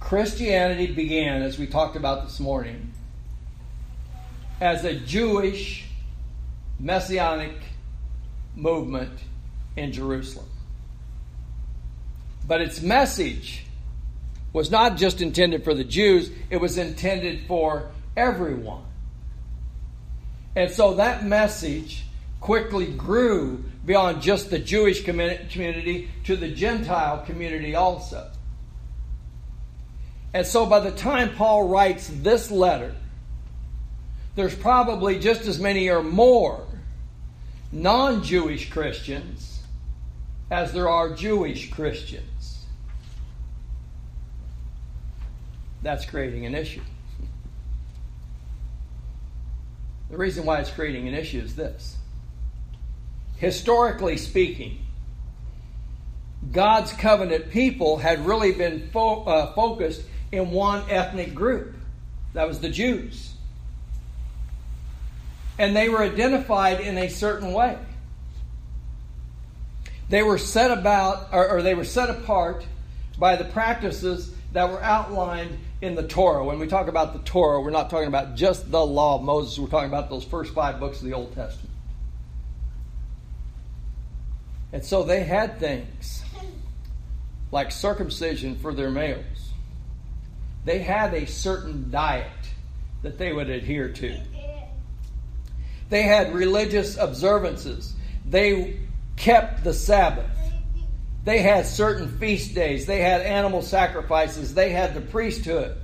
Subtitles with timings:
[0.00, 2.92] Christianity began, as we talked about this morning,
[4.60, 5.86] as a Jewish
[6.80, 7.56] messianic
[8.54, 9.18] movement
[9.76, 10.48] in Jerusalem.
[12.46, 13.64] But its message
[14.52, 18.84] was not just intended for the Jews, it was intended for everyone.
[20.56, 22.04] And so that message
[22.40, 28.30] quickly grew beyond just the Jewish community to the Gentile community also.
[30.34, 32.94] And so by the time Paul writes this letter,
[34.34, 36.64] there's probably just as many or more
[37.72, 39.62] non Jewish Christians
[40.50, 42.64] as there are Jewish Christians.
[45.82, 46.82] That's creating an issue.
[50.10, 51.96] The reason why it's creating an issue is this.
[53.36, 54.78] Historically speaking,
[56.50, 61.74] God's covenant people had really been fo- uh, focused in one ethnic group.
[62.34, 63.32] That was the Jews.
[65.58, 67.78] And they were identified in a certain way.
[70.08, 72.66] They were set about, or, or they were set apart
[73.18, 76.44] by the practices that were outlined in the Torah.
[76.44, 79.58] When we talk about the Torah, we're not talking about just the law of Moses,
[79.58, 81.74] we're talking about those first five books of the Old Testament.
[84.72, 86.22] And so they had things
[87.50, 89.47] like circumcision for their males.
[90.68, 92.26] They had a certain diet
[93.00, 94.20] that they would adhere to.
[95.88, 97.94] They had religious observances.
[98.26, 98.78] They
[99.16, 100.30] kept the Sabbath.
[101.24, 102.84] They had certain feast days.
[102.84, 104.52] They had animal sacrifices.
[104.52, 105.74] They had the priesthood.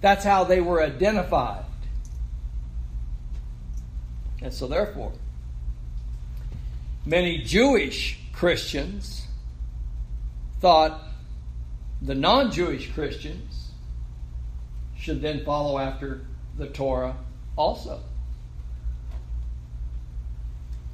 [0.00, 1.66] That's how they were identified.
[4.40, 5.12] And so, therefore,
[7.04, 9.26] many Jewish Christians
[10.58, 11.02] thought
[12.04, 13.70] the non Jewish Christians
[14.98, 16.22] should then follow after
[16.58, 17.16] the Torah
[17.56, 18.00] also.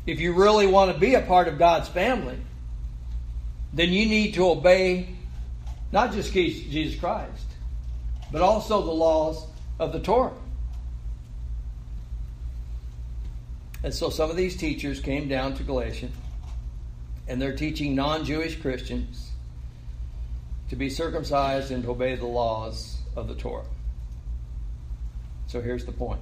[0.06, 2.38] If you really want to be a part of God's family,
[3.72, 5.08] then you need to obey
[5.92, 7.46] not just Jesus Christ,
[8.30, 9.46] but also the laws
[9.78, 10.32] of the Torah.
[13.82, 16.08] And so some of these teachers came down to Galatia,
[17.26, 19.27] and they're teaching non Jewish Christians
[20.68, 23.64] to be circumcised and to obey the laws of the Torah.
[25.46, 26.20] So here's the point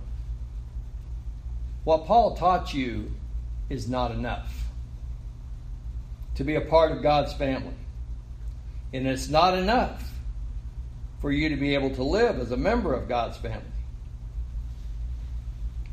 [1.85, 3.13] what Paul taught you
[3.69, 4.67] is not enough
[6.37, 7.75] to be a part of God's family.
[8.93, 10.13] And it's not enough
[11.21, 13.63] for you to be able to live as a member of God's family.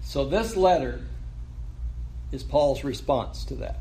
[0.01, 1.01] So, this letter
[2.31, 3.79] is Paul's response to that.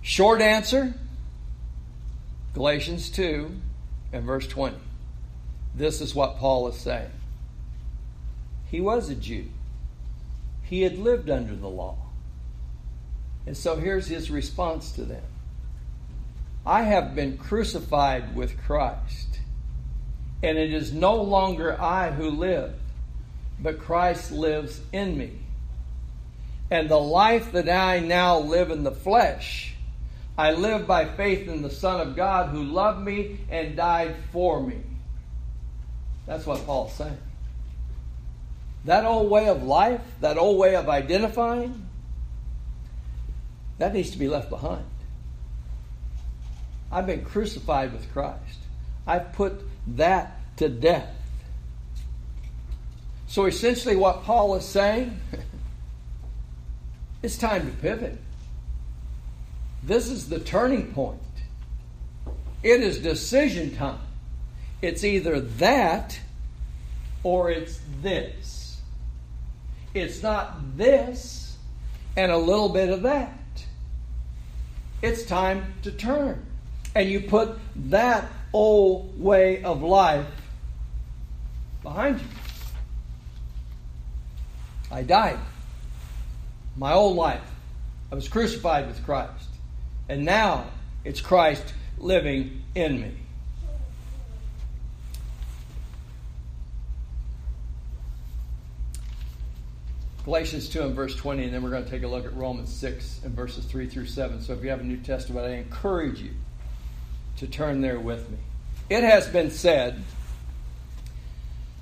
[0.00, 0.94] Short answer
[2.54, 3.50] Galatians 2
[4.12, 4.76] and verse 20.
[5.74, 7.10] This is what Paul is saying.
[8.66, 9.46] He was a Jew,
[10.62, 11.96] he had lived under the law.
[13.46, 15.24] And so here's his response to them
[16.64, 19.40] I have been crucified with Christ,
[20.42, 22.74] and it is no longer I who live,
[23.58, 25.38] but Christ lives in me.
[26.70, 29.71] And the life that I now live in the flesh,
[30.36, 34.62] I live by faith in the Son of God who loved me and died for
[34.62, 34.80] me.
[36.26, 37.18] That's what Paul's saying.
[38.84, 41.86] That old way of life, that old way of identifying,
[43.78, 44.84] that needs to be left behind.
[46.90, 48.58] I've been crucified with Christ.
[49.06, 49.60] I've put
[49.96, 51.14] that to death.
[53.26, 55.18] So essentially, what Paul is saying,
[57.22, 58.21] it's time to pivot.
[59.82, 61.18] This is the turning point.
[62.62, 64.00] It is decision time.
[64.80, 66.18] It's either that
[67.22, 68.80] or it's this.
[69.94, 71.56] It's not this
[72.16, 73.42] and a little bit of that
[75.02, 76.46] it's time to turn.
[76.94, 77.58] And you put
[77.90, 80.26] that old way of life
[81.82, 82.26] behind you.
[84.90, 85.38] I died.
[86.76, 87.42] My old life.
[88.10, 89.48] I was crucified with Christ.
[90.12, 90.66] And now
[91.06, 93.14] it's Christ living in me.
[100.26, 102.70] Galatians 2 and verse 20, and then we're going to take a look at Romans
[102.74, 104.42] 6 and verses 3 through 7.
[104.42, 106.32] So if you have a New Testament, I encourage you
[107.38, 108.36] to turn there with me.
[108.90, 110.02] It has been said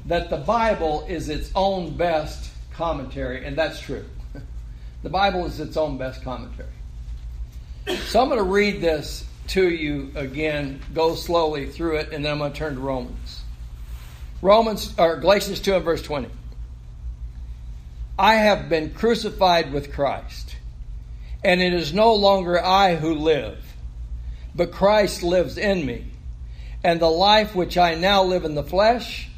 [0.06, 4.04] that the Bible is its own best commentary, and that's true.
[5.02, 6.68] The Bible is its own best commentary.
[7.86, 12.32] So I'm going to read this to you again, go slowly through it, and then
[12.32, 13.42] I'm going to turn to Romans.
[14.42, 16.28] Romans or Galatians 2 and verse 20.
[18.18, 20.56] I have been crucified with Christ,
[21.42, 23.64] and it is no longer I who live,
[24.54, 26.06] but Christ lives in me.
[26.84, 29.28] And the life which I now live in the flesh,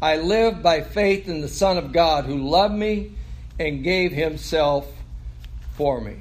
[0.00, 3.12] I live by faith in the Son of God who loved me
[3.58, 4.86] and gave himself
[5.76, 6.16] for me.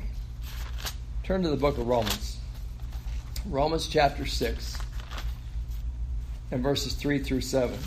[1.29, 2.37] Turn to the book of Romans.
[3.45, 4.77] Romans chapter 6
[6.49, 7.77] and verses 3 through 7.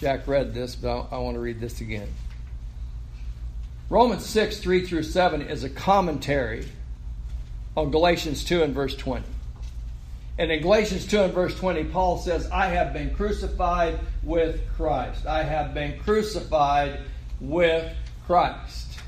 [0.00, 2.08] Jack read this, but I want to read this again.
[3.88, 6.66] Romans 6, 3 through 7 is a commentary
[7.74, 9.24] on Galatians 2 and verse 20.
[10.36, 15.24] And in Galatians 2 and verse 20, Paul says, I have been crucified with Christ.
[15.24, 17.00] I have been crucified
[17.40, 17.90] with
[18.26, 19.00] Christ.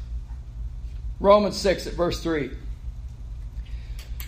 [1.20, 2.52] Romans 6 at verse 3.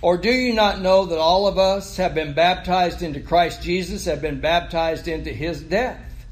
[0.00, 4.04] Or do you not know that all of us have been baptized into Christ Jesus,
[4.04, 6.26] have been baptized into his death?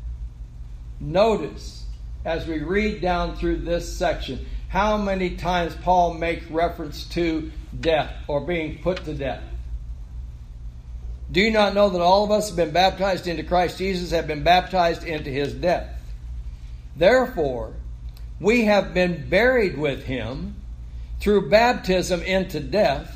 [1.01, 1.85] Notice
[2.25, 8.13] as we read down through this section how many times Paul makes reference to death
[8.29, 9.43] or being put to death.
[11.31, 14.29] Do you not know that all of us have been baptized into Christ Jesus, have
[14.29, 15.89] been baptized into his death?
[16.95, 17.75] Therefore,
[18.41, 20.57] we have been buried with him
[21.21, 23.16] through baptism into death,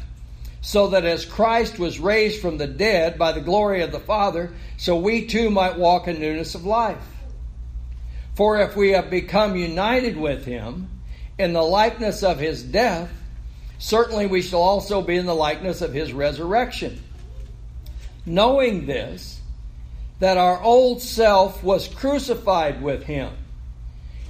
[0.60, 4.52] so that as Christ was raised from the dead by the glory of the Father,
[4.76, 7.06] so we too might walk in newness of life.
[8.34, 10.90] For if we have become united with him
[11.38, 13.10] in the likeness of his death,
[13.78, 17.02] certainly we shall also be in the likeness of his resurrection
[18.26, 19.40] knowing this,
[20.18, 23.32] that our old self was crucified with him,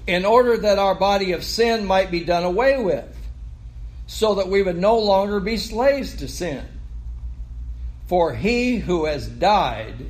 [0.06, 3.04] in order that our body of sin might be done away with,
[4.10, 6.66] so that we would no longer be slaves to sin.
[8.08, 10.04] For he who has died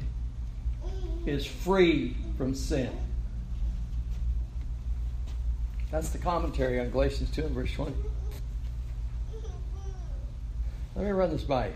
[1.27, 2.91] is free from sin.
[5.91, 7.95] That's the commentary on Galatians 2 and verse 20.
[10.97, 11.75] Let me run this by you.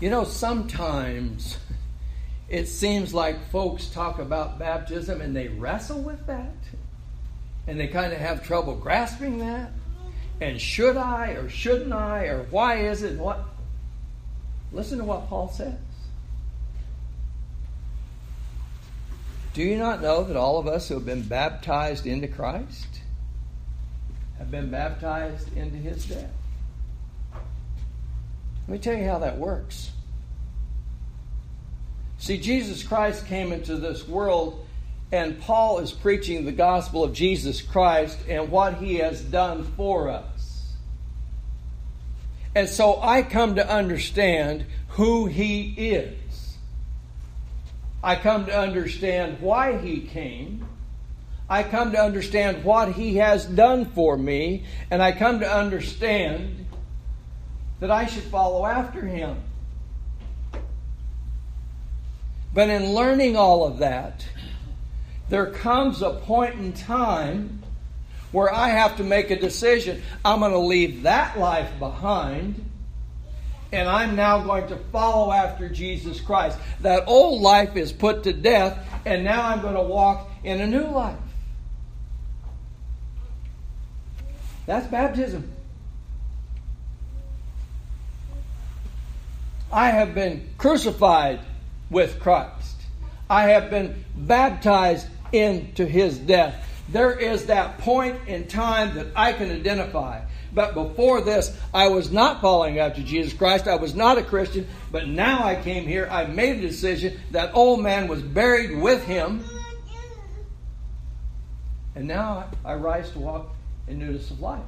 [0.00, 1.56] You know, sometimes
[2.50, 6.52] it seems like folks talk about baptism and they wrestle with that.
[7.66, 9.72] And they kind of have trouble grasping that.
[10.40, 13.44] And should I or shouldn't I or why is it what?
[14.72, 15.74] Listen to what Paul says.
[19.54, 23.00] Do you not know that all of us who have been baptized into Christ
[24.36, 26.30] have been baptized into his death?
[27.32, 29.92] Let me tell you how that works.
[32.18, 34.65] See, Jesus Christ came into this world,
[35.12, 40.08] and Paul is preaching the gospel of Jesus Christ and what he has done for
[40.08, 40.72] us.
[42.54, 46.56] And so I come to understand who he is.
[48.02, 50.66] I come to understand why he came.
[51.48, 54.64] I come to understand what he has done for me.
[54.90, 56.66] And I come to understand
[57.80, 59.36] that I should follow after him.
[62.54, 64.26] But in learning all of that,
[65.28, 67.62] there comes a point in time
[68.32, 70.02] where I have to make a decision.
[70.24, 72.66] I'm going to leave that life behind
[73.72, 76.58] and I'm now going to follow after Jesus Christ.
[76.80, 80.66] That old life is put to death, and now I'm going to walk in a
[80.66, 81.18] new life.
[84.66, 85.52] That's baptism.
[89.72, 91.40] I have been crucified
[91.90, 92.76] with Christ.
[93.28, 96.62] I have been baptized into his death.
[96.88, 100.22] There is that point in time that I can identify.
[100.52, 103.68] But before this, I was not following after Jesus Christ.
[103.68, 104.66] I was not a Christian.
[104.90, 106.08] But now I came here.
[106.10, 107.18] I made a decision.
[107.32, 109.44] That old man was buried with him.
[111.94, 113.54] And now I rise to walk
[113.88, 114.62] in newness of life.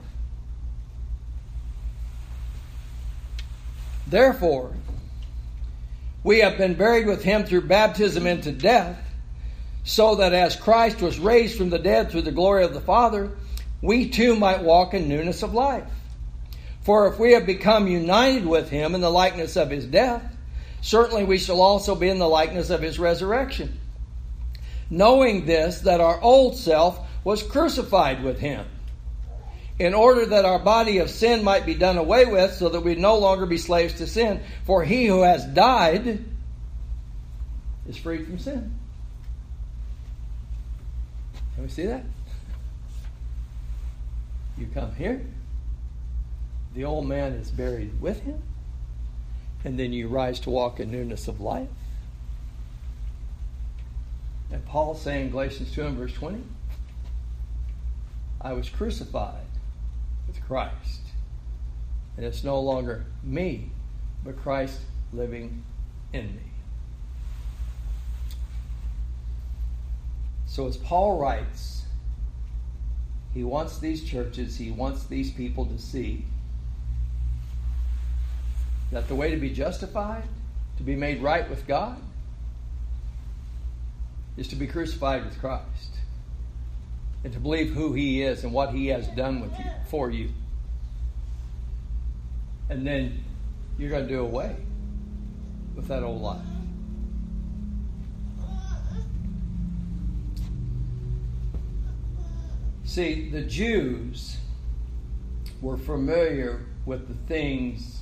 [4.07, 4.73] Therefore,
[6.25, 8.99] we have been buried with him through baptism into death,
[9.89, 13.31] so that as Christ was raised from the dead through the glory of the Father,
[13.81, 15.89] we too might walk in newness of life.
[16.83, 20.23] For if we have become united with him in the likeness of his death,
[20.83, 23.81] certainly we shall also be in the likeness of his resurrection.
[24.91, 28.67] Knowing this, that our old self was crucified with him
[29.79, 32.95] in order that our body of sin might be done away with, so that we
[32.95, 34.43] no longer be slaves to sin.
[34.67, 36.27] For he who has died
[37.89, 38.78] is free from sin.
[41.59, 42.05] Can we see that?
[44.57, 45.27] You come here,
[46.73, 48.41] the old man is buried with him,
[49.65, 51.69] and then you rise to walk in newness of life.
[54.53, 56.45] And Paul saying Galatians 2 and verse 20,
[58.41, 59.49] I was crucified
[60.29, 61.01] with Christ.
[62.17, 63.73] And it's no longer me,
[64.25, 64.79] but Christ
[65.13, 65.65] living
[66.13, 66.48] in me.
[70.59, 71.85] So as Paul writes,
[73.33, 76.25] he wants these churches, he wants these people to see
[78.91, 80.25] that the way to be justified,
[80.79, 82.03] to be made right with God,
[84.37, 86.01] is to be crucified with Christ
[87.23, 90.31] and to believe who he is and what he has done with you for you.
[92.69, 93.23] And then
[93.79, 94.57] you're going to do away
[95.77, 96.58] with that old life.
[102.99, 104.39] See, the Jews
[105.63, 108.01] were familiar with the things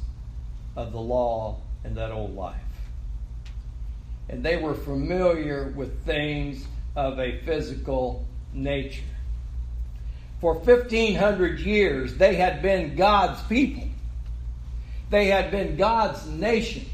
[0.75, 2.57] of the law and that old life
[4.31, 9.03] and they were familiar with things of a physical nature.
[10.41, 13.85] For 1500 years, they had been God's people.
[15.11, 16.87] They had been God's nation.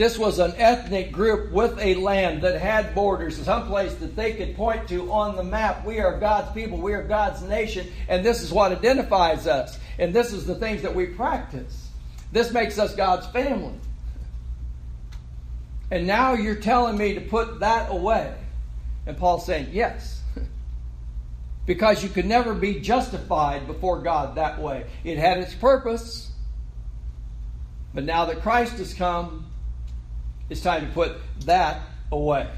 [0.00, 4.56] This was an ethnic group with a land that had borders, someplace that they could
[4.56, 5.84] point to on the map.
[5.84, 9.78] We are God's people, we are God's nation, and this is what identifies us.
[9.98, 11.90] And this is the things that we practice.
[12.32, 13.74] This makes us God's family.
[15.90, 18.34] And now you're telling me to put that away.
[19.04, 20.22] And Paul's saying, yes.
[21.66, 24.86] because you could never be justified before God that way.
[25.04, 26.32] It had its purpose.
[27.92, 29.49] But now that Christ has come,
[30.50, 31.16] it's time to put
[31.46, 31.80] that
[32.12, 32.50] away.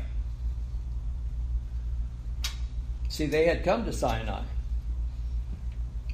[3.08, 4.42] See, they had come to Sinai.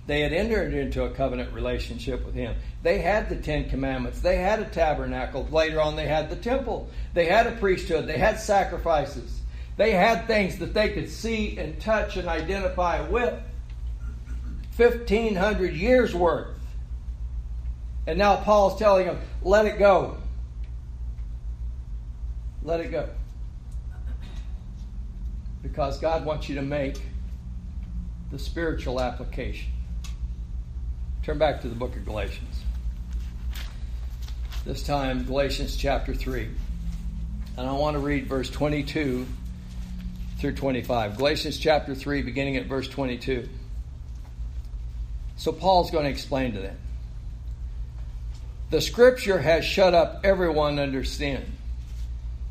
[0.08, 2.56] They had entered into a covenant relationship with him.
[2.82, 4.20] They had the Ten Commandments.
[4.20, 5.46] They had a tabernacle.
[5.50, 6.88] Later on, they had the temple.
[7.14, 8.06] They had a priesthood.
[8.06, 9.40] They had sacrifices.
[9.76, 13.34] They had things that they could see and touch and identify with.
[14.76, 16.56] 1,500 years worth.
[18.06, 20.16] And now Paul's telling them, let it go.
[22.62, 23.08] Let it go.
[25.62, 27.00] Because God wants you to make
[28.30, 29.70] the spiritual application.
[31.22, 32.62] Turn back to the book of Galatians.
[34.64, 36.48] This time, Galatians chapter 3.
[37.56, 39.26] And I want to read verse 22
[40.38, 41.16] through 25.
[41.16, 43.48] Galatians chapter 3, beginning at verse 22.
[45.36, 46.76] So Paul's going to explain to them.
[48.70, 51.57] The scripture has shut up everyone under sin.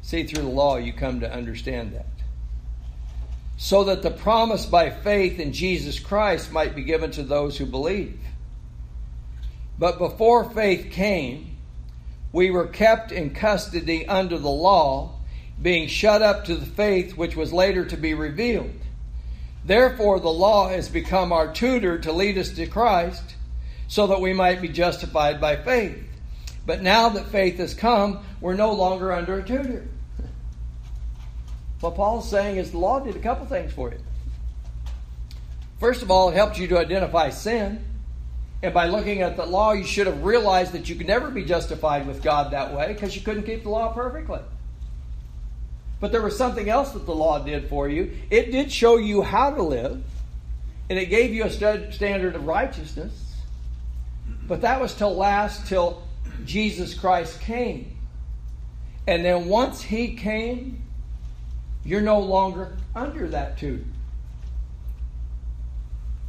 [0.07, 2.05] See, through the law, you come to understand that.
[3.57, 7.65] So that the promise by faith in Jesus Christ might be given to those who
[7.65, 8.17] believe.
[9.77, 11.57] But before faith came,
[12.31, 15.11] we were kept in custody under the law,
[15.61, 18.79] being shut up to the faith which was later to be revealed.
[19.65, 23.35] Therefore, the law has become our tutor to lead us to Christ,
[23.89, 26.01] so that we might be justified by faith.
[26.65, 29.85] But now that faith has come, we're no longer under a tutor.
[31.79, 33.99] What Paul's saying is the law did a couple things for you.
[35.79, 37.83] First of all, it helped you to identify sin.
[38.63, 41.45] And by looking at the law, you should have realized that you could never be
[41.45, 44.39] justified with God that way because you couldn't keep the law perfectly.
[45.99, 48.17] But there was something else that the law did for you.
[48.31, 50.03] It did show you how to live,
[50.89, 53.35] and it gave you a standard of righteousness.
[54.47, 56.01] But that was to last till
[56.43, 57.95] Jesus Christ came.
[59.05, 60.81] And then once he came,
[61.87, 63.85] you're no longer under that tutor.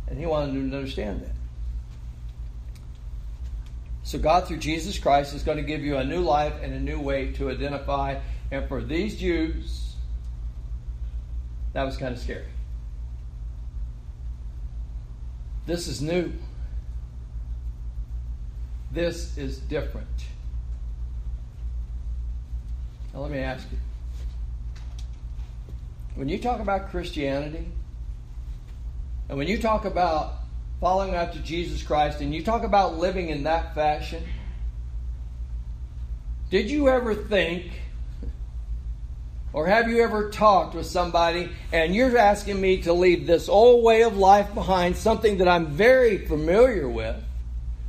[0.06, 1.32] And he wanted them to understand that.
[4.04, 6.78] So, God, through Jesus Christ, is going to give you a new life and a
[6.78, 8.20] new way to identify.
[8.52, 9.96] And for these Jews,
[11.72, 12.46] that was kind of scary.
[15.66, 16.32] This is new.
[18.92, 20.06] This is different.
[23.12, 23.78] Now, let me ask you
[26.14, 27.66] when you talk about Christianity,
[29.28, 30.34] and when you talk about
[30.80, 34.22] following after Jesus Christ, and you talk about living in that fashion,
[36.50, 37.70] did you ever think,
[39.52, 43.84] or have you ever talked with somebody and you're asking me to leave this old
[43.84, 47.16] way of life behind, something that I'm very familiar with?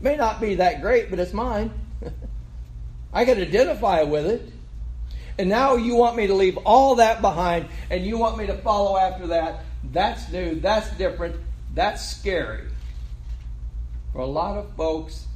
[0.02, 1.72] May not be that great, but it's mine.
[3.14, 4.42] I can identify with it.
[5.40, 8.56] And now you want me to leave all that behind and you want me to
[8.56, 9.64] follow after that.
[9.86, 10.60] That's new.
[10.60, 11.38] That's different.
[11.74, 12.68] That's scary.
[14.12, 15.28] For a lot of folks,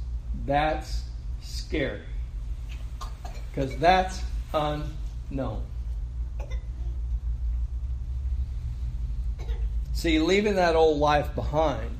[0.44, 1.04] that's
[1.40, 2.02] scary.
[3.48, 4.20] Because that's
[4.52, 5.62] unknown.
[9.94, 11.98] See, leaving that old life behind,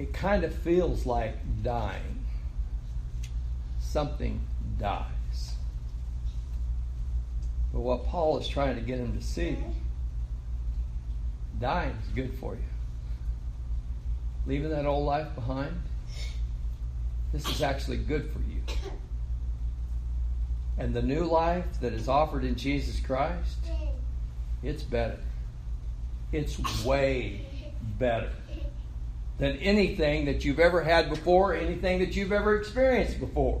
[0.00, 2.24] it kind of feels like dying.
[3.78, 4.40] Something
[4.78, 5.54] dies.
[7.72, 9.56] But what Paul is trying to get him to see,
[11.60, 12.62] dying is good for you.
[14.46, 15.80] Leaving that old life behind,
[17.32, 18.60] this is actually good for you.
[20.78, 23.58] And the new life that is offered in Jesus Christ,
[24.62, 25.18] it's better.
[26.32, 27.46] It's way
[27.98, 28.30] better
[29.38, 33.60] than anything that you've ever had before, anything that you've ever experienced before.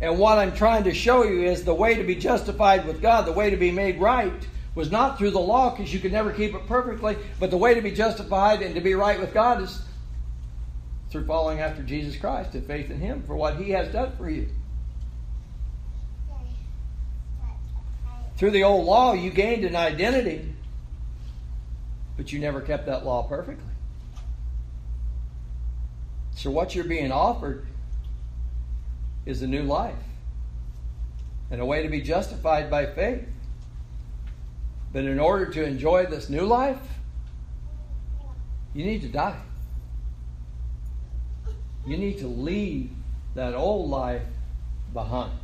[0.00, 3.26] And what I'm trying to show you is the way to be justified with God,
[3.26, 6.32] the way to be made right, was not through the law because you could never
[6.32, 9.62] keep it perfectly, but the way to be justified and to be right with God
[9.62, 9.82] is
[11.08, 14.28] through following after Jesus Christ and faith in Him for what He has done for
[14.28, 14.48] you.
[18.36, 20.52] Through the old law, you gained an identity,
[22.18, 23.64] but you never kept that law perfectly.
[26.34, 27.66] So, what you're being offered
[29.26, 29.94] is a new life
[31.50, 33.24] and a way to be justified by faith.
[34.92, 36.80] But in order to enjoy this new life,
[38.72, 39.40] you need to die.
[41.86, 42.90] You need to leave
[43.34, 44.22] that old life
[44.92, 45.38] behind.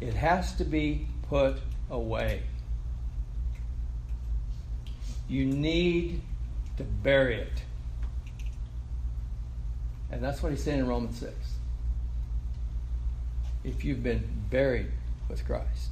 [0.00, 1.56] It has to be put
[1.90, 2.42] away.
[5.28, 6.22] You need
[6.76, 7.62] to bury it.
[10.10, 11.55] And that's what he's saying in Romans 6
[13.66, 14.90] if you've been buried
[15.28, 15.90] with Christ?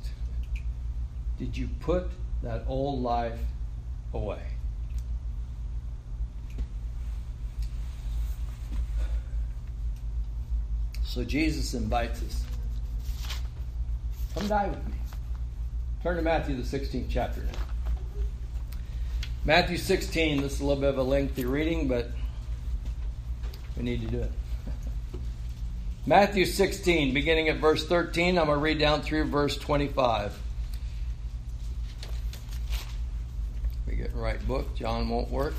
[1.38, 2.08] Did you put
[2.42, 3.38] that old life
[4.14, 4.42] away?
[11.02, 12.44] So Jesus invites us.
[14.34, 14.94] Come die with me.
[16.02, 18.22] Turn to Matthew, the 16th chapter now.
[19.44, 22.10] Matthew 16, this is a little bit of a lengthy reading, but
[23.76, 24.32] we need to do it.
[26.06, 30.38] Matthew 16, beginning at verse 13, I'm going to read down through verse 25.
[33.86, 35.54] We get the right book, John won't work.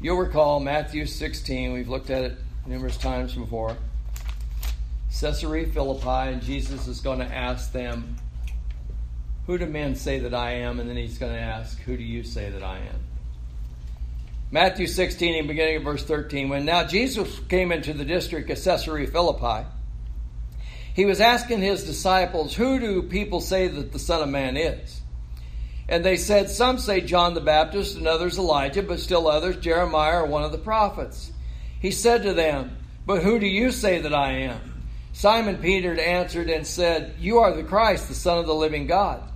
[0.00, 3.76] You'll recall Matthew 16, we've looked at it numerous times before.
[5.10, 8.16] Caesarea Philippi, and Jesus is going to ask them,
[9.46, 10.80] Who do men say that I am?
[10.80, 13.09] And then he's going to ask, Who do you say that I am?
[14.52, 16.48] Matthew 16, and beginning of verse 13.
[16.48, 19.68] When now Jesus came into the district of Caesarea Philippi,
[20.92, 25.02] he was asking his disciples, Who do people say that the Son of Man is?
[25.88, 30.22] And they said, Some say John the Baptist, and others Elijah, but still others Jeremiah
[30.22, 31.30] or one of the prophets.
[31.78, 34.82] He said to them, But who do you say that I am?
[35.12, 39.29] Simon Peter answered and said, You are the Christ, the Son of the living God.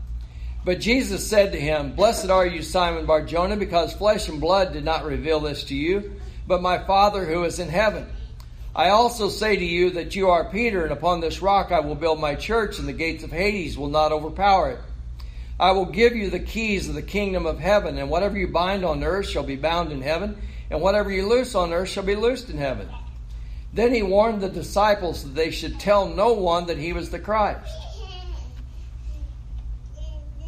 [0.64, 4.84] But Jesus said to him, Blessed are you, Simon Barjona, because flesh and blood did
[4.84, 6.12] not reveal this to you,
[6.46, 8.06] but my Father who is in heaven.
[8.74, 11.94] I also say to you that you are Peter, and upon this rock I will
[11.94, 14.78] build my church, and the gates of Hades will not overpower it.
[15.60, 18.84] I will give you the keys of the kingdom of heaven, and whatever you bind
[18.84, 20.36] on earth shall be bound in heaven,
[20.70, 22.88] and whatever you loose on earth shall be loosed in heaven.
[23.74, 27.18] Then he warned the disciples that they should tell no one that he was the
[27.18, 27.70] Christ.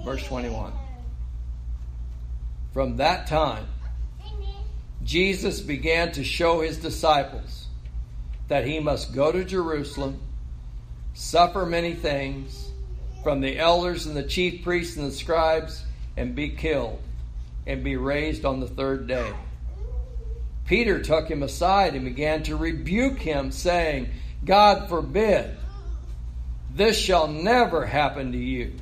[0.06, 0.72] Verse 21.
[2.72, 3.66] From that time,
[5.02, 7.66] Jesus began to show his disciples
[8.46, 10.20] that he must go to Jerusalem,
[11.14, 12.70] suffer many things
[13.24, 15.82] from the elders and the chief priests and the scribes,
[16.16, 17.00] and be killed,
[17.66, 19.32] and be raised on the third day.
[20.66, 24.10] Peter took him aside and began to rebuke him, saying,
[24.44, 25.56] God forbid,
[26.72, 28.74] this shall never happen to you.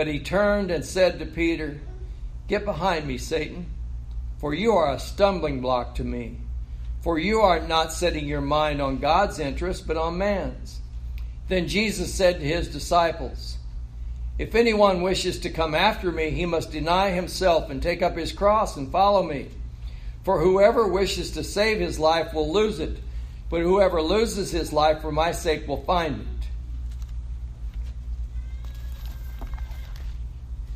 [0.00, 1.78] But he turned and said to Peter,
[2.48, 3.66] Get behind me, Satan,
[4.38, 6.38] for you are a stumbling block to me.
[7.02, 10.80] For you are not setting your mind on God's interest, but on man's.
[11.48, 13.58] Then Jesus said to his disciples,
[14.38, 18.32] If anyone wishes to come after me, he must deny himself and take up his
[18.32, 19.48] cross and follow me.
[20.24, 22.96] For whoever wishes to save his life will lose it,
[23.50, 26.39] but whoever loses his life for my sake will find it.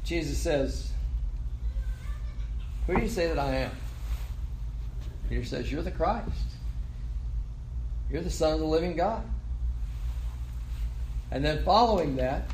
[0.04, 0.92] Jesus says,
[2.86, 3.70] Who do you say that I am?
[5.28, 6.30] Peter says, You're the Christ.
[8.10, 9.22] You're the Son of the living God.
[11.30, 12.48] And then following that,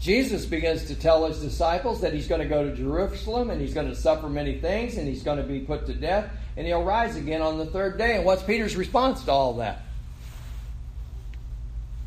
[0.00, 3.74] Jesus begins to tell his disciples that he's going to go to Jerusalem and he's
[3.74, 6.82] going to suffer many things and he's going to be put to death and he'll
[6.82, 8.16] rise again on the third day.
[8.16, 9.82] And what's Peter's response to all that?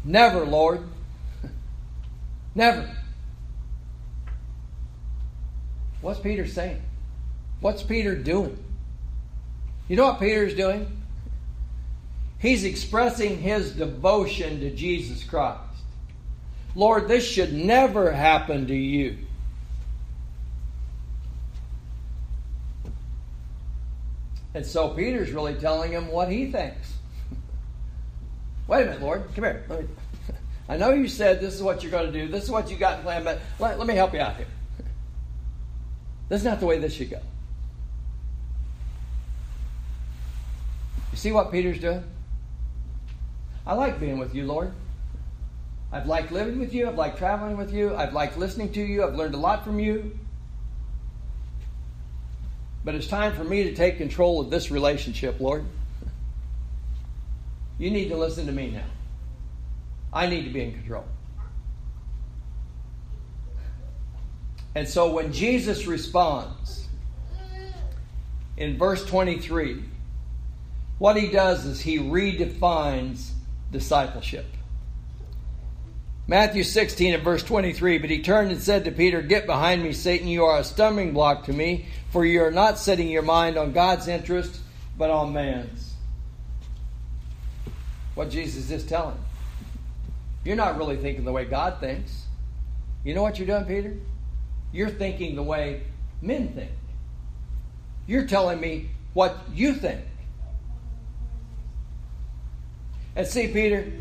[0.03, 0.83] Never, Lord.
[2.55, 2.89] Never.
[6.01, 6.81] What's Peter saying?
[7.59, 8.57] What's Peter doing?
[9.87, 11.01] You know what Peter's doing?
[12.39, 15.61] He's expressing his devotion to Jesus Christ.
[16.73, 19.17] Lord, this should never happen to you.
[24.53, 26.93] And so Peter's really telling him what he thinks.
[28.67, 29.65] Wait a minute, Lord, come here.
[30.69, 32.77] I know you said this is what you're going to do, this is what you
[32.77, 34.47] got planned, but let, let me help you out here.
[36.31, 37.19] This is not the way this should go.
[41.11, 42.05] You see what Peter's doing?
[43.67, 44.71] I like being with you, Lord.
[45.91, 46.87] I've liked living with you.
[46.87, 47.93] I've liked traveling with you.
[47.93, 49.03] I've liked listening to you.
[49.03, 50.17] I've learned a lot from you.
[52.85, 55.65] But it's time for me to take control of this relationship, Lord.
[57.77, 58.87] You need to listen to me now.
[60.13, 61.03] I need to be in control.
[64.75, 66.87] And so when Jesus responds
[68.57, 69.83] in verse 23,
[70.97, 73.31] what he does is he redefines
[73.71, 74.45] discipleship.
[76.27, 79.91] Matthew 16 and verse 23 But he turned and said to Peter, Get behind me,
[79.91, 83.57] Satan, you are a stumbling block to me, for you are not setting your mind
[83.57, 84.59] on God's interest,
[84.97, 85.93] but on man's.
[88.15, 89.17] What Jesus is telling.
[90.45, 92.25] You're not really thinking the way God thinks.
[93.03, 93.97] You know what you're doing, Peter?
[94.71, 95.83] You're thinking the way
[96.21, 96.71] men think.
[98.07, 100.01] You're telling me what you think.
[103.15, 103.91] And see, Peter,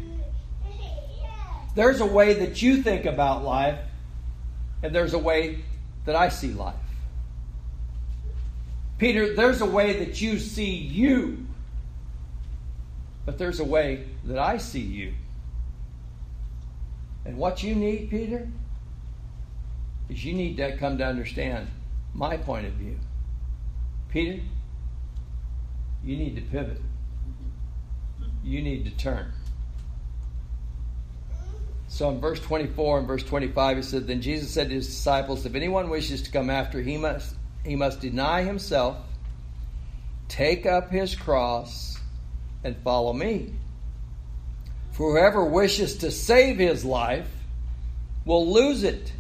[1.75, 3.79] there's a way that you think about life,
[4.83, 5.65] and there's a way
[6.05, 6.75] that I see life.
[8.99, 11.47] Peter, there's a way that you see you,
[13.25, 15.15] but there's a way that I see you.
[17.25, 18.49] And what you need, Peter,
[20.11, 21.69] is you need to come to understand
[22.13, 22.99] my point of view.
[24.09, 24.41] Peter,
[26.05, 26.81] you need to pivot.
[28.43, 29.33] You need to turn.
[31.89, 35.45] So in verse 24 and verse 25, he said, Then Jesus said to his disciples,
[35.47, 38.97] If anyone wishes to come after, he must, he must deny himself,
[40.29, 41.99] take up his cross,
[42.65, 43.55] and follow me.
[44.93, 47.29] For whoever wishes to save his life
[48.25, 49.13] will lose it.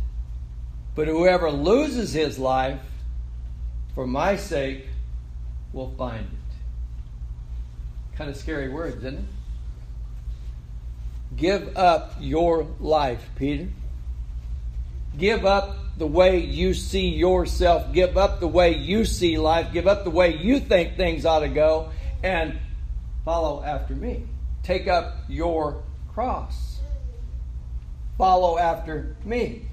[0.94, 2.80] But whoever loses his life
[3.94, 4.86] for my sake
[5.72, 8.16] will find it.
[8.16, 9.24] Kind of scary words, isn't it?
[11.36, 13.68] Give up your life, Peter.
[15.16, 17.92] Give up the way you see yourself.
[17.92, 19.72] Give up the way you see life.
[19.72, 21.90] Give up the way you think things ought to go
[22.22, 22.58] and
[23.24, 24.24] follow after me.
[24.62, 26.80] Take up your cross.
[28.18, 29.69] Follow after me.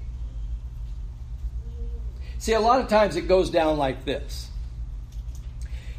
[2.38, 4.48] See, a lot of times it goes down like this.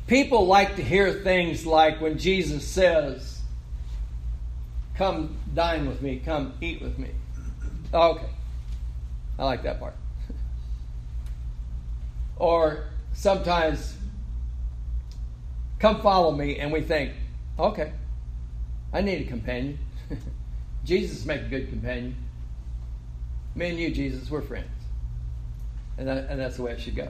[0.07, 3.41] People like to hear things like when Jesus says,
[4.95, 7.09] Come dine with me, come eat with me.
[7.93, 8.29] Okay.
[9.37, 9.95] I like that part.
[12.35, 13.95] or sometimes,
[15.79, 17.13] come follow me, and we think,
[17.57, 17.93] okay,
[18.91, 19.79] I need a companion.
[20.83, 22.15] Jesus make a good companion.
[23.55, 24.78] Me and you, Jesus, we're friends.
[25.99, 27.09] And, that, and that's the way it should go.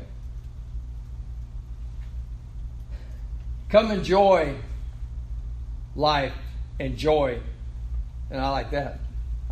[3.69, 4.58] Come enjoy
[5.95, 6.34] life,
[6.80, 7.39] and joy.
[8.32, 8.99] and I like that.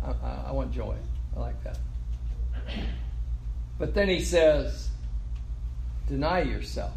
[0.02, 0.96] I, I, I want joy.
[1.36, 1.78] I like that.
[3.78, 4.88] But then he says,
[6.08, 6.94] deny yourself.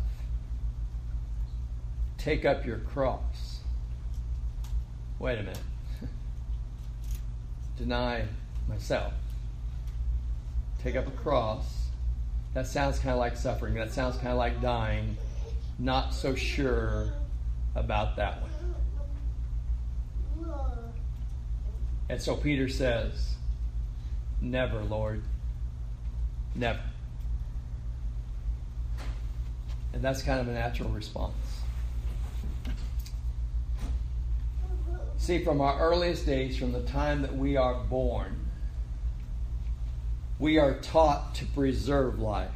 [2.17, 3.59] Take up your cross.
[5.19, 5.59] Wait a minute.
[7.77, 8.25] deny
[8.67, 9.13] myself.
[10.81, 11.90] Take up a cross.
[12.53, 13.75] That sounds kind of like suffering.
[13.75, 15.17] That sounds kind of like dying.
[15.79, 17.13] Not so sure
[17.75, 18.51] about that one.
[22.09, 23.35] And so Peter says,
[24.41, 25.23] Never, Lord.
[26.55, 26.81] Never.
[29.93, 31.33] And that's kind of a natural response.
[35.17, 38.40] See, from our earliest days, from the time that we are born,
[40.41, 42.49] we are taught to preserve life.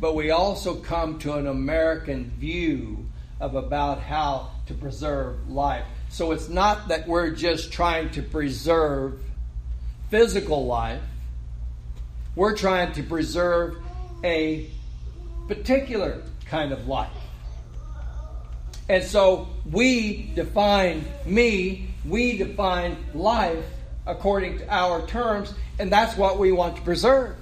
[0.00, 3.06] But we also come to an American view
[3.40, 5.84] of about how to preserve life.
[6.08, 9.20] So it's not that we're just trying to preserve
[10.08, 11.02] physical life,
[12.36, 13.76] We're trying to preserve
[14.22, 14.70] a
[15.48, 17.10] particular kind of life.
[18.88, 23.64] And so we define me, we define life
[24.06, 27.34] according to our terms, and that's what we want to preserve.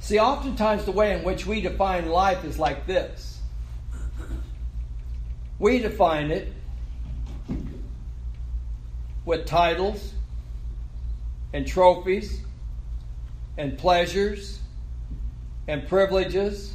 [0.00, 3.38] See, oftentimes the way in which we define life is like this
[5.60, 6.52] we define it
[9.24, 10.14] with titles
[11.52, 12.40] and trophies
[13.56, 14.58] and pleasures
[15.68, 16.74] and privileges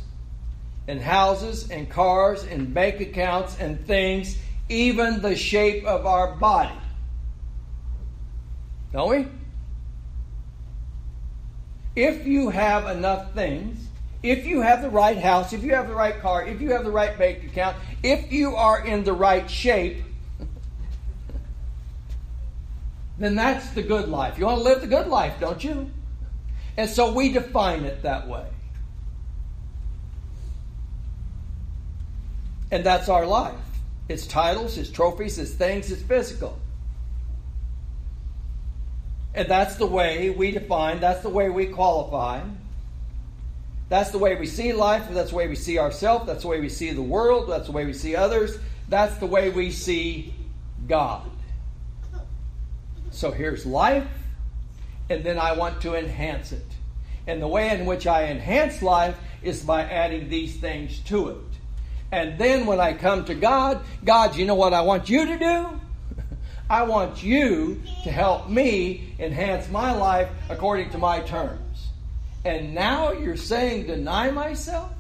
[0.88, 4.38] and houses and cars and bank accounts and things,
[4.70, 6.72] even the shape of our body.
[8.96, 9.28] Don't we?
[11.98, 13.90] If you have enough things,
[14.24, 16.86] if you have the right house, if you have the right car, if you have
[16.86, 20.02] the right bank account, if you are in the right shape,
[23.18, 24.40] then that's the good life.
[24.40, 25.92] You want to live the good life, don't you?
[26.78, 28.46] And so we define it that way.
[32.72, 33.60] And that's our life.
[34.08, 36.58] It's titles, it's trophies, it's things, it's physical.
[39.36, 42.42] And that's the way we define, that's the way we qualify.
[43.90, 46.60] That's the way we see life, that's the way we see ourselves, that's the way
[46.60, 48.58] we see the world, that's the way we see others,
[48.90, 50.34] that's the way we see
[50.88, 51.30] God.
[53.12, 54.08] So here's life,
[55.10, 56.66] and then I want to enhance it.
[57.28, 61.38] And the way in which I enhance life is by adding these things to it.
[62.12, 65.38] And then when I come to God, God, you know what I want you to
[65.38, 65.82] do?
[66.70, 71.88] I want you to help me enhance my life according to my terms.
[72.44, 74.92] And now you're saying deny myself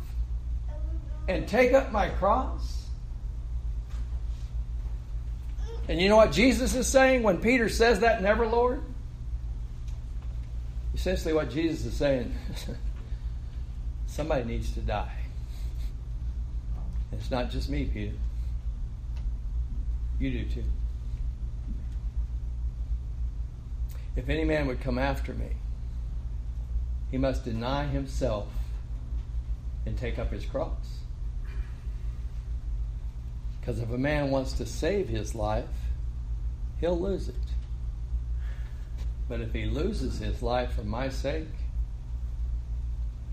[1.27, 2.85] and take up my cross?
[5.87, 8.81] And you know what Jesus is saying when Peter says that, never, Lord?
[10.93, 12.33] Essentially, what Jesus is saying
[14.07, 15.17] somebody needs to die.
[17.11, 18.15] It's not just me, Peter.
[20.19, 20.63] You do too.
[24.15, 25.57] If any man would come after me,
[27.11, 28.47] he must deny himself
[29.85, 30.99] and take up his cross.
[33.59, 35.65] Because if a man wants to save his life,
[36.79, 37.35] he'll lose it.
[39.27, 41.47] But if he loses his life for my sake,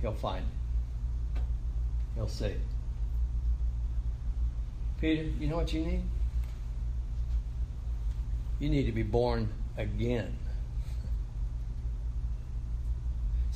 [0.01, 1.41] he'll find it.
[2.15, 2.61] He'll save it.
[5.01, 6.03] Peter, you know what you need?
[8.59, 10.37] You need to be born again.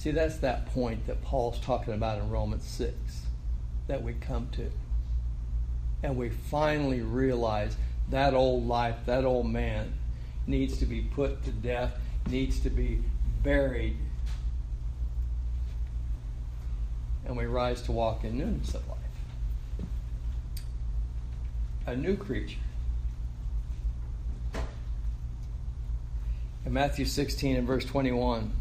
[0.07, 2.95] See, that's that point that Paul's talking about in Romans 6
[3.89, 4.71] that we come to.
[6.01, 7.77] And we finally realize
[8.11, 9.95] that old life, that old man,
[10.47, 11.99] needs to be put to death,
[12.31, 13.03] needs to be
[13.43, 13.97] buried.
[17.25, 18.99] And we rise to walk in newness of life
[21.85, 22.61] a new creature.
[26.65, 28.53] In Matthew 16 and verse 21,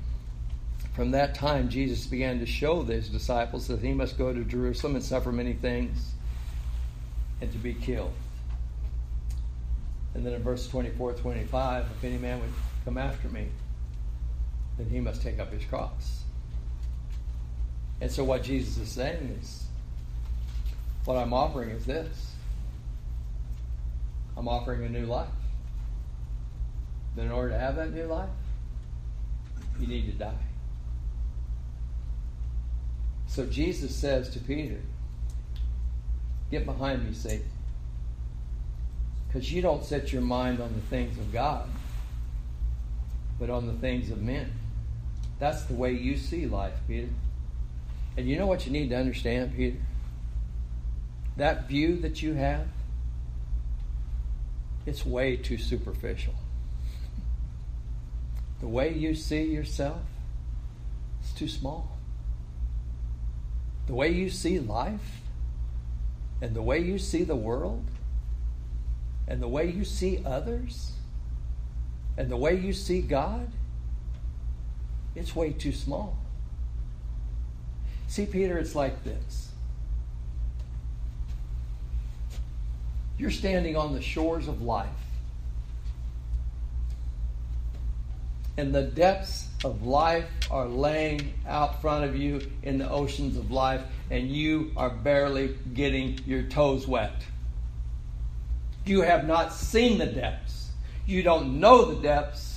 [0.95, 4.95] from that time Jesus began to show his disciples that he must go to Jerusalem
[4.95, 6.13] and suffer many things
[7.41, 8.13] and to be killed.
[10.13, 12.53] And then in verse 24 25, if any man would
[12.85, 13.47] come after me,
[14.77, 16.23] then he must take up his cross.
[17.99, 19.65] And so what Jesus is saying is,
[21.03, 22.31] what I'm offering is this
[24.37, 25.27] I'm offering a new life.
[27.17, 28.29] But in order to have that new life,
[29.79, 30.33] you need to die.
[33.35, 34.79] So Jesus says to Peter,
[36.49, 37.49] Get behind me, Satan.
[39.27, 41.67] Because you don't set your mind on the things of God,
[43.37, 44.53] but on the things of men.
[45.37, 47.09] That's the way you see life, Peter.
[48.15, 49.79] And you know what you need to understand, Peter?
[51.35, 52.67] That view that you have
[54.85, 56.35] it's way too superficial.
[58.61, 59.99] The way you see yourself
[61.21, 61.94] is too small.
[63.87, 65.21] The way you see life
[66.41, 67.85] and the way you see the world
[69.27, 70.93] and the way you see others
[72.17, 73.51] and the way you see God,
[75.15, 76.17] it's way too small.
[78.07, 79.49] See, Peter, it's like this
[83.17, 84.89] You're standing on the shores of life.
[88.57, 93.51] And the depths of life are laying out front of you in the oceans of
[93.51, 97.23] life, and you are barely getting your toes wet.
[98.85, 100.69] You have not seen the depths.
[101.05, 102.55] You don't know the depths,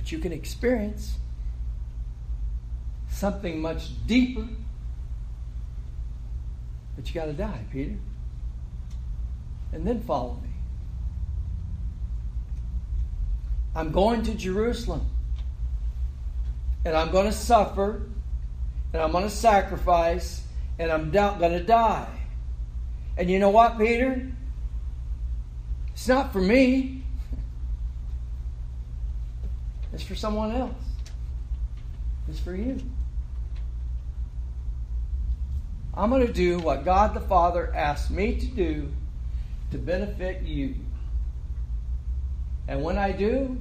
[0.00, 1.18] But you can experience
[3.10, 4.48] something much deeper.
[6.96, 7.96] But you got to die, Peter.
[9.72, 10.49] And then follow me.
[13.74, 15.06] I'm going to Jerusalem.
[16.84, 18.02] And I'm going to suffer.
[18.92, 20.42] And I'm going to sacrifice.
[20.78, 22.08] And I'm going to die.
[23.16, 24.30] And you know what, Peter?
[25.92, 27.02] It's not for me.
[29.92, 30.84] It's for someone else.
[32.28, 32.80] It's for you.
[35.94, 38.92] I'm going to do what God the Father asked me to do
[39.72, 40.76] to benefit you.
[42.70, 43.60] And when I do,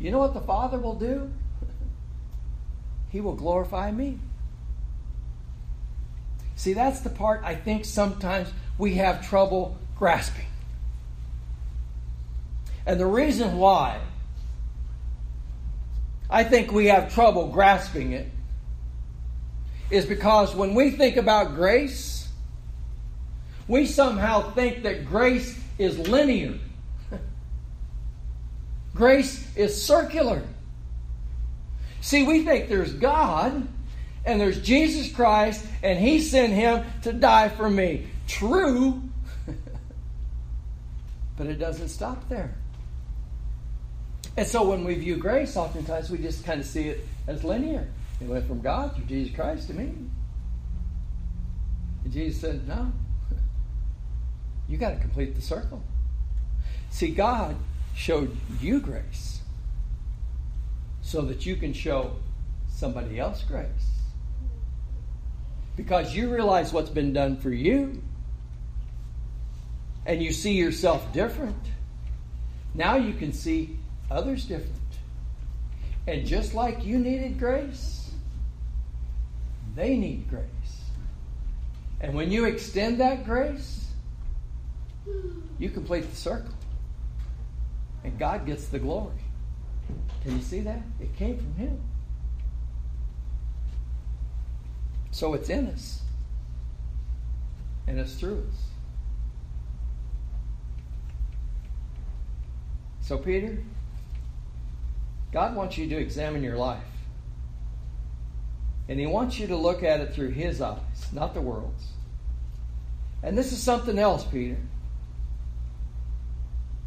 [0.00, 1.30] you know what the Father will do?
[3.10, 4.18] he will glorify me.
[6.56, 10.46] See, that's the part I think sometimes we have trouble grasping.
[12.84, 14.00] And the reason why
[16.28, 18.26] I think we have trouble grasping it
[19.88, 22.28] is because when we think about grace,
[23.68, 26.58] we somehow think that grace is linear.
[28.96, 30.42] Grace is circular.
[32.00, 33.68] See, we think there's God
[34.24, 38.06] and there's Jesus Christ and He sent Him to die for me.
[38.26, 39.02] True,
[41.36, 42.54] but it doesn't stop there.
[44.36, 47.88] And so when we view grace, oftentimes we just kind of see it as linear.
[48.20, 49.92] It went from God through Jesus Christ to me.
[52.04, 52.92] And Jesus said, No.
[54.68, 55.80] You got to complete the circle.
[56.90, 57.54] See, God
[57.96, 59.40] showed you grace
[61.00, 62.14] so that you can show
[62.68, 63.68] somebody else grace.
[65.76, 68.02] Because you realize what's been done for you
[70.04, 71.56] and you see yourself different.
[72.74, 73.78] Now you can see
[74.10, 74.74] others different.
[76.06, 78.10] And just like you needed grace,
[79.74, 80.44] they need grace.
[82.00, 83.86] And when you extend that grace,
[85.58, 86.52] you complete the circle.
[88.06, 89.18] And God gets the glory.
[90.22, 90.80] Can you see that?
[91.00, 91.80] It came from Him.
[95.10, 96.02] So it's in us.
[97.88, 98.62] And it's through us.
[103.00, 103.58] So, Peter,
[105.32, 106.82] God wants you to examine your life.
[108.88, 110.78] And He wants you to look at it through His eyes,
[111.12, 111.88] not the world's.
[113.24, 114.58] And this is something else, Peter.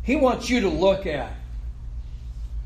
[0.03, 1.33] He wants you to look at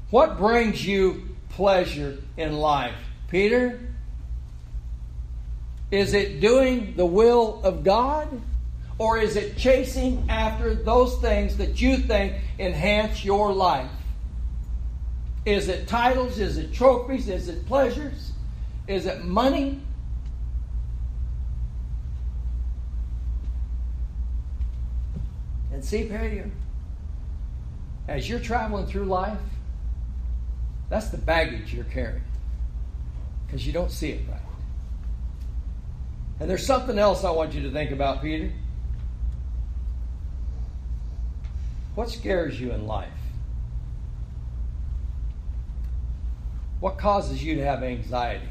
[0.10, 2.96] what brings you pleasure in life.
[3.30, 3.80] Peter,
[5.92, 8.42] is it doing the will of God?
[8.98, 13.90] Or is it chasing after those things that you think enhance your life?
[15.46, 16.40] Is it titles?
[16.40, 17.28] Is it trophies?
[17.28, 18.32] Is it pleasures?
[18.88, 19.82] Is it money?
[25.72, 26.50] And see, Peter,
[28.08, 29.38] as you're traveling through life,
[30.90, 32.24] that's the baggage you're carrying
[33.46, 34.40] because you don't see it right.
[36.40, 38.52] And there's something else I want you to think about, Peter.
[41.96, 43.10] What scares you in life?
[46.80, 48.50] What causes you to have anxiety?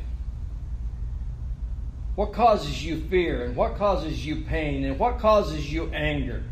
[2.14, 3.44] What causes you fear?
[3.44, 4.84] And what causes you pain?
[4.84, 6.42] And what causes you anger?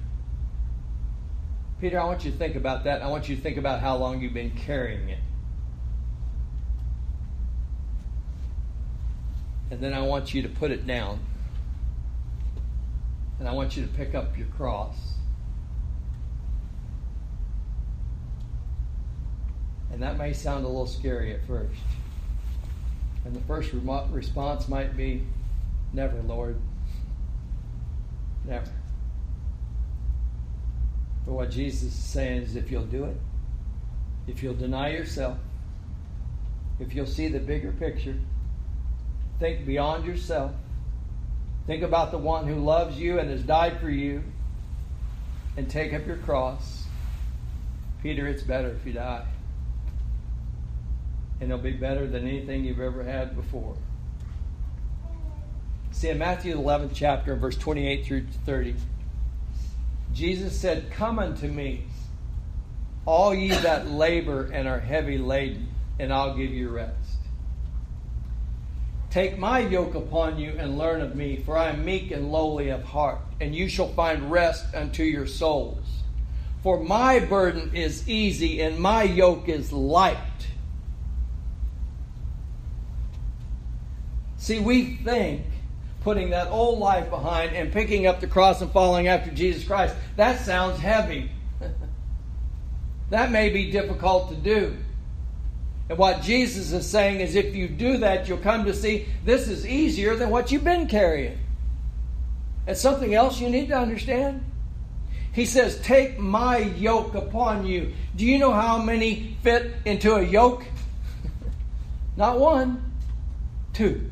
[1.80, 3.00] Peter, I want you to think about that.
[3.00, 5.18] I want you to think about how long you've been carrying it.
[9.70, 11.20] And then I want you to put it down.
[13.38, 14.96] And I want you to pick up your cross.
[19.90, 21.80] And that may sound a little scary at first.
[23.24, 23.72] And the first
[24.10, 25.24] response might be,
[25.92, 26.56] Never, Lord.
[28.44, 28.70] Never.
[31.26, 33.16] But what Jesus is saying is if you'll do it,
[34.26, 35.38] if you'll deny yourself,
[36.78, 38.16] if you'll see the bigger picture,
[39.38, 40.52] think beyond yourself,
[41.66, 44.22] think about the one who loves you and has died for you,
[45.56, 46.84] and take up your cross.
[48.02, 49.26] Peter, it's better if you die
[51.40, 53.74] and it'll be better than anything you've ever had before.
[55.90, 58.74] See, in Matthew 11th chapter, verse 28 through 30,
[60.12, 61.84] Jesus said, Come unto me,
[63.06, 66.96] all ye that labor and are heavy laden, and I'll give you rest.
[69.10, 72.68] Take my yoke upon you and learn of me, for I am meek and lowly
[72.68, 75.84] of heart, and you shall find rest unto your souls.
[76.62, 80.16] For my burden is easy and my yoke is light.
[84.36, 85.42] See, we think
[86.00, 89.94] putting that old life behind and picking up the cross and following after Jesus Christ,
[90.16, 91.30] that sounds heavy.
[93.10, 94.76] that may be difficult to do.
[95.88, 99.48] And what Jesus is saying is if you do that, you'll come to see this
[99.48, 101.38] is easier than what you've been carrying.
[102.66, 104.44] And something else you need to understand?
[105.32, 107.92] He says, Take my yoke upon you.
[108.16, 110.64] Do you know how many fit into a yoke?
[112.16, 112.92] Not one,
[113.72, 114.10] two.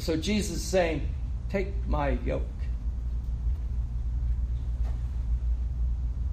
[0.00, 1.06] So Jesus is saying,
[1.50, 2.42] Take my yoke.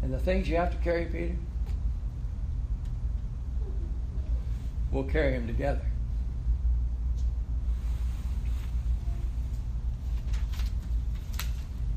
[0.01, 1.35] And the things you have to carry, Peter,
[4.91, 5.81] we'll carry them together.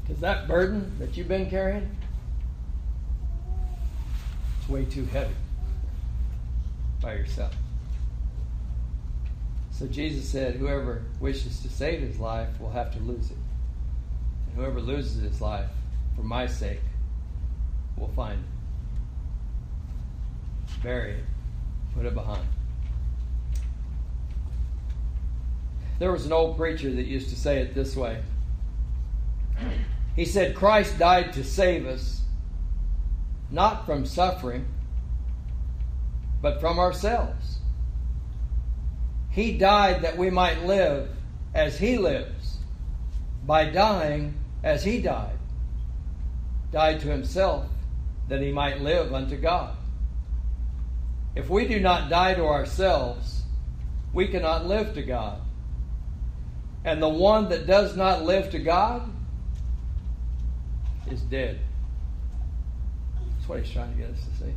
[0.02, 1.88] Because that burden that you've been carrying,
[4.58, 5.34] it's way too heavy
[7.00, 7.54] by yourself.
[9.80, 13.36] So Jesus said, Whoever wishes to save his life will have to lose it.
[14.46, 15.70] And whoever loses his life
[16.14, 16.82] for my sake
[17.96, 18.44] will find
[20.68, 20.82] it.
[20.82, 21.24] Bury it,
[21.94, 22.46] put it behind.
[25.98, 28.20] There was an old preacher that used to say it this way.
[30.14, 32.20] He said, Christ died to save us,
[33.50, 34.66] not from suffering,
[36.42, 37.59] but from ourselves.
[39.30, 41.08] He died that we might live
[41.54, 42.58] as He lives,
[43.46, 45.38] by dying as He died.
[46.72, 47.66] Died to Himself
[48.28, 49.76] that He might live unto God.
[51.34, 53.42] If we do not die to ourselves,
[54.12, 55.40] we cannot live to God.
[56.84, 59.10] And the one that does not live to God
[61.10, 61.60] is dead.
[63.36, 64.52] That's what he's trying to get us to see.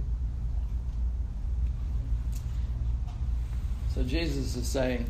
[3.94, 5.06] So Jesus is saying,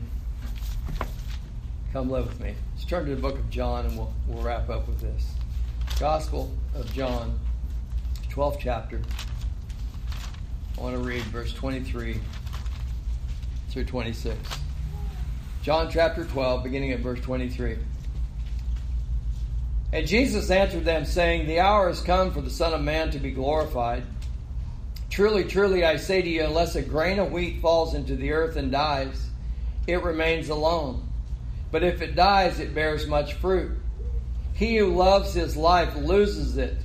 [1.94, 2.54] Come live with me.
[2.74, 5.32] Let's turn to the book of John and we'll, we'll wrap up with this.
[6.00, 7.40] Gospel of John,
[8.30, 9.00] 12th chapter.
[10.78, 12.20] I want to read verse 23
[13.70, 14.38] through 26.
[15.62, 17.78] John chapter 12, beginning at verse 23.
[19.94, 23.20] And Jesus answered them, saying, The hour has come for the Son of Man to
[23.20, 24.04] be glorified.
[25.14, 28.56] Truly, truly, I say to you, unless a grain of wheat falls into the earth
[28.56, 29.30] and dies,
[29.86, 31.08] it remains alone.
[31.70, 33.78] But if it dies, it bears much fruit.
[34.56, 36.78] He who loves his life loses it,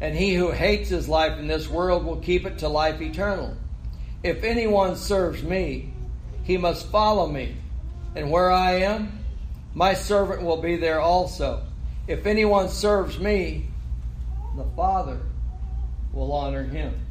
[0.00, 3.56] and he who hates his life in this world will keep it to life eternal.
[4.24, 5.92] If anyone serves me,
[6.42, 7.54] he must follow me,
[8.16, 9.16] and where I am,
[9.74, 11.62] my servant will be there also.
[12.08, 13.68] If anyone serves me,
[14.56, 15.20] the Father
[16.12, 17.05] will honor him.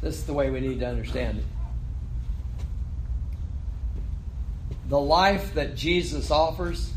[0.00, 1.44] This is the way we need to understand it.
[4.88, 6.92] The life that Jesus offers,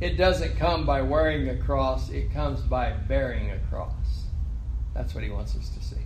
[0.00, 3.92] it doesn't come by wearing a cross, it comes by bearing a cross.
[4.94, 5.96] That's what he wants us to see.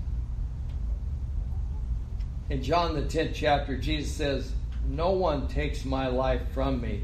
[2.51, 4.53] In John the 10th chapter, Jesus says,
[4.89, 7.03] no one takes my life from me,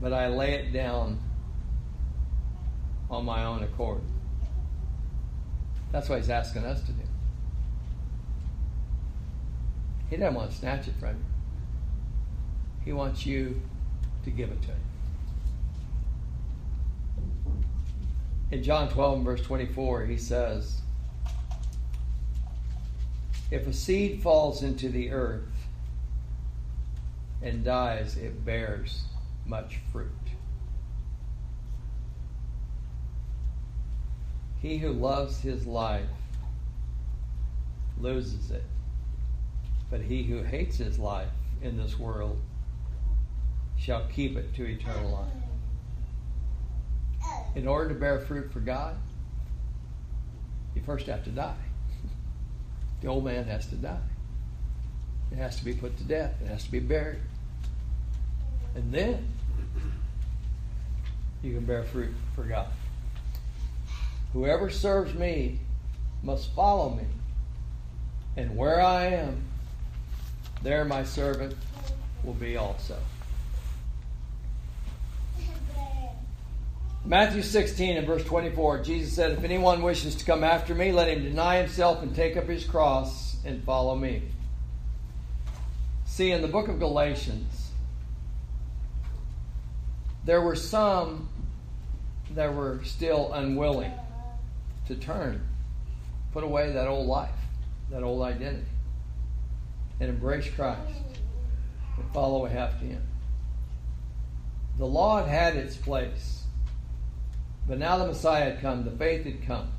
[0.00, 1.18] but I lay it down
[3.10, 4.00] on my own accord.
[5.92, 7.02] That's what he's asking us to do.
[10.08, 11.24] He doesn't want to snatch it from you.
[12.84, 13.62] He wants you
[14.24, 14.76] to give it to him.
[18.50, 20.80] In John 12 verse 24, he says,
[23.50, 25.68] If a seed falls into the earth
[27.42, 29.04] and dies, it bears
[29.46, 30.10] much fruit.
[34.62, 36.06] He who loves his life
[37.98, 38.62] loses it,
[39.90, 41.28] but he who hates his life
[41.60, 42.40] in this world
[43.76, 45.32] shall keep it to eternal life.
[47.56, 48.94] In order to bear fruit for God,
[50.76, 51.56] you first have to die.
[53.00, 53.98] The old man has to die.
[55.32, 56.34] It has to be put to death.
[56.40, 57.18] It has to be buried.
[58.76, 59.26] And then
[61.42, 62.68] you can bear fruit for God.
[64.32, 65.60] Whoever serves me
[66.22, 67.04] must follow me.
[68.36, 69.42] And where I am,
[70.62, 71.54] there my servant
[72.24, 72.96] will be also.
[77.04, 81.08] Matthew 16 and verse 24, Jesus said, If anyone wishes to come after me, let
[81.08, 84.22] him deny himself and take up his cross and follow me.
[86.06, 87.70] See, in the book of Galatians,
[90.24, 91.28] there were some
[92.34, 93.92] that were still unwilling
[94.94, 95.46] to turn
[96.32, 97.30] Put away that old life,
[97.90, 98.64] that old identity,
[100.00, 100.80] and embrace Christ
[101.98, 103.02] and follow after Him.
[104.78, 106.44] The law had had its place,
[107.68, 109.70] but now the Messiah had come, the faith had come.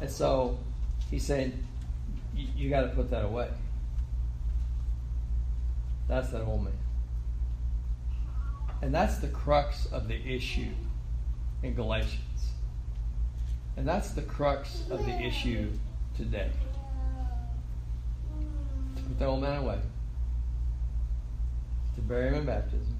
[0.00, 0.58] And so
[1.10, 1.66] he's saying,
[2.34, 3.48] you got to put that away.
[6.06, 6.72] That's that old man.
[8.80, 10.70] And that's the crux of the issue
[11.64, 12.52] in Galatians.
[13.76, 15.70] And that's the crux of the issue
[16.16, 16.50] today.
[18.96, 19.78] To put the old man away,
[21.94, 22.96] to bury him in baptism,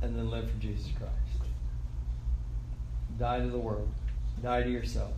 [0.00, 1.12] and then live for Jesus Christ.
[3.18, 3.88] Die to the world,
[4.42, 5.12] die to yourself,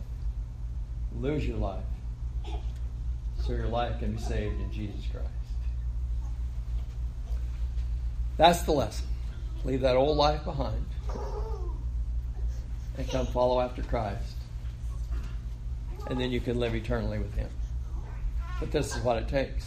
[1.17, 1.83] lose your life,
[3.39, 5.27] so your life can be saved in Jesus Christ.
[8.37, 9.05] That's the lesson.
[9.63, 10.83] Leave that old life behind
[12.97, 14.35] and come follow after Christ.
[16.09, 17.49] And then you can live eternally with Him.
[18.59, 19.65] But this is what it takes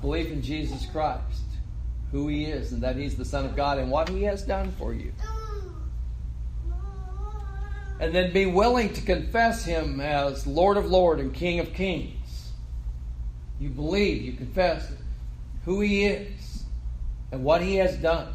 [0.00, 1.42] belief in Jesus Christ,
[2.12, 4.72] who He is, and that He's the Son of God, and what He has done
[4.72, 5.12] for you.
[8.00, 12.52] And then be willing to confess Him as Lord of Lords and King of Kings.
[13.58, 14.90] You believe, you confess
[15.64, 16.64] who He is
[17.32, 18.32] and what He has done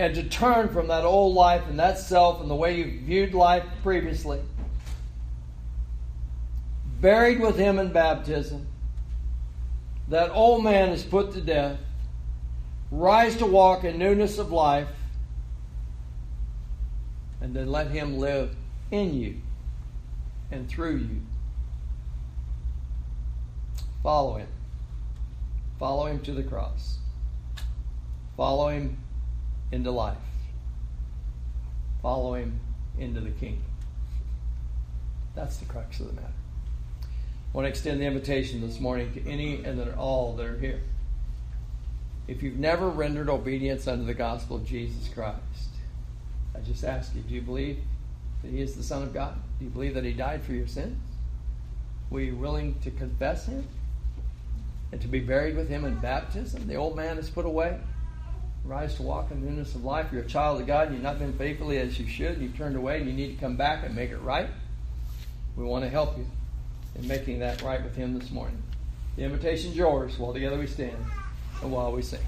[0.00, 3.34] and to turn from that old life and that self and the way you viewed
[3.34, 4.40] life previously.
[7.02, 8.66] Buried with him in baptism.
[10.08, 11.78] That old man is put to death.
[12.90, 14.88] Rise to walk in newness of life.
[17.42, 18.56] And then let him live
[18.90, 19.42] in you
[20.50, 21.20] and through you.
[24.02, 24.48] Follow him.
[25.78, 26.96] Follow him to the cross.
[28.38, 28.96] Follow him
[29.72, 30.16] into life.
[32.02, 32.60] Follow him
[32.98, 33.64] into the kingdom.
[35.34, 36.32] That's the crux of the matter.
[37.02, 40.80] I want to extend the invitation this morning to any and all that are here.
[42.28, 45.40] If you've never rendered obedience unto the gospel of Jesus Christ,
[46.54, 47.78] I just ask you, do you believe
[48.42, 49.34] that he is the Son of God?
[49.58, 50.96] Do you believe that he died for your sins?
[52.08, 53.66] Were you willing to confess him
[54.92, 56.66] and to be buried with him in baptism?
[56.66, 57.78] The old man is put away
[58.64, 60.12] rise to walk in the newness of life.
[60.12, 62.38] You're a child of God and you've not been faithfully as you should.
[62.38, 64.48] You've turned away and you need to come back and make it right.
[65.56, 66.26] We want to help you
[66.96, 68.62] in making that right with Him this morning.
[69.16, 70.96] The invitation's yours while together we stand
[71.62, 72.20] and while we sing.